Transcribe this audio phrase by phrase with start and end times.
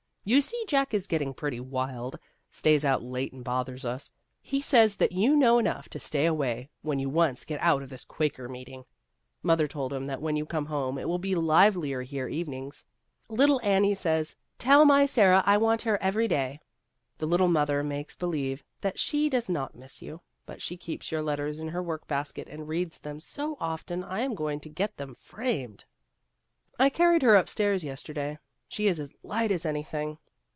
[0.23, 2.19] You see, Jack is getting pretty wild
[2.51, 4.11] stays out late and bothers us.
[4.39, 7.89] He says that you know enough to stay away when you once get out of
[7.89, 8.85] this' Quaker meeting.'
[9.41, 12.85] Mother told him that when you come home it will be livelier here evenings.
[13.29, 16.59] Little Annie says,' Tell my Sara I want her every day.'
[17.17, 21.23] The little Mother makes believe that she does not miss you, but she keeps your
[21.23, 24.59] let ters in her work basket, and reads them so often that I am going
[24.59, 25.85] to get them framed.
[26.77, 28.37] I carried her up stairs yesterday.
[28.67, 30.17] She is as light as anything.